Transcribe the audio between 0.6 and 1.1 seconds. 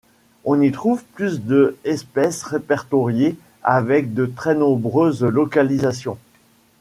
y trouve